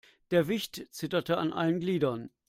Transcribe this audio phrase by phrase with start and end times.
[0.31, 2.31] Der Wicht zitterte an allen Gliedern.